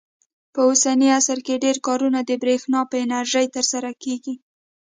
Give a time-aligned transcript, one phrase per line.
[0.53, 4.35] په اوسني عصر کې ډېر کارونه د برېښنا په انرژۍ ترسره کېږي.